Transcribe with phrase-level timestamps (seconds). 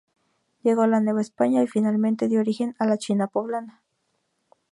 [0.63, 3.83] Llegó a la Nueva España y finalmente dio origen a la "China Poblana".